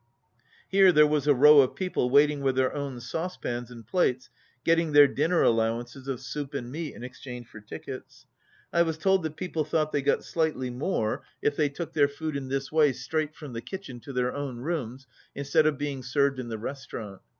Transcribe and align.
Here 0.67 0.91
there 0.91 1.05
was 1.05 1.27
a 1.27 1.35
row 1.35 1.59
of 1.61 1.75
people 1.75 2.09
waiting 2.09 2.41
with 2.41 2.55
their 2.55 2.73
own 2.73 2.99
saucepans 2.99 3.69
and 3.69 3.85
plates, 3.85 4.31
getting 4.63 4.93
their 4.93 5.07
dinner 5.07 5.43
allowances 5.43 6.07
of 6.07 6.21
soup 6.21 6.55
and 6.55 6.71
meat 6.71 6.95
in 6.95 7.03
exchange 7.03 7.45
for 7.45 7.59
tickets. 7.61 8.25
I 8.73 8.81
was 8.81 8.97
told 8.97 9.21
that 9.21 9.35
people 9.35 9.63
thought 9.63 9.91
they 9.91 10.01
got 10.01 10.23
slightly 10.23 10.71
more 10.71 11.21
if 11.43 11.55
they 11.55 11.69
took 11.69 11.89
39 11.93 11.93
their 11.93 12.15
food 12.17 12.35
in 12.35 12.47
this 12.47 12.71
way 12.71 12.93
straight 12.93 13.35
from 13.35 13.53
the 13.53 13.61
kitchen 13.61 13.99
to 13.99 14.11
their 14.11 14.33
own 14.33 14.57
rooms 14.57 15.05
instead 15.35 15.67
of 15.67 15.77
being 15.77 16.01
served 16.01 16.39
in 16.39 16.47
the 16.49 16.57
restaurant. 16.57 17.21